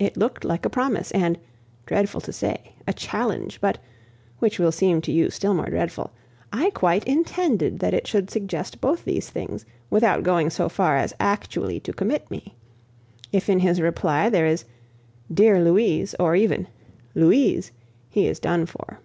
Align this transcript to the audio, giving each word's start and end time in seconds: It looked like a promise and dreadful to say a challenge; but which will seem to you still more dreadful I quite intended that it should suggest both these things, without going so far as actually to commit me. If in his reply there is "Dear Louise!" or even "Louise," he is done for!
It 0.00 0.16
looked 0.16 0.44
like 0.44 0.64
a 0.64 0.68
promise 0.70 1.12
and 1.12 1.38
dreadful 1.86 2.20
to 2.22 2.32
say 2.32 2.72
a 2.88 2.92
challenge; 2.92 3.60
but 3.60 3.78
which 4.40 4.58
will 4.58 4.72
seem 4.72 5.00
to 5.02 5.12
you 5.12 5.30
still 5.30 5.54
more 5.54 5.70
dreadful 5.70 6.10
I 6.52 6.70
quite 6.70 7.04
intended 7.04 7.78
that 7.78 7.94
it 7.94 8.04
should 8.04 8.28
suggest 8.28 8.80
both 8.80 9.04
these 9.04 9.30
things, 9.30 9.64
without 9.88 10.24
going 10.24 10.50
so 10.50 10.68
far 10.68 10.96
as 10.96 11.14
actually 11.20 11.78
to 11.78 11.92
commit 11.92 12.28
me. 12.28 12.56
If 13.30 13.48
in 13.48 13.60
his 13.60 13.80
reply 13.80 14.28
there 14.28 14.46
is 14.46 14.64
"Dear 15.32 15.62
Louise!" 15.62 16.12
or 16.18 16.34
even 16.34 16.66
"Louise," 17.14 17.70
he 18.08 18.26
is 18.26 18.40
done 18.40 18.66
for! 18.66 18.98